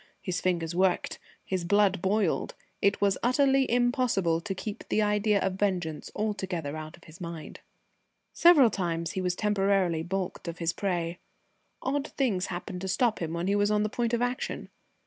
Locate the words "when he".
13.33-13.55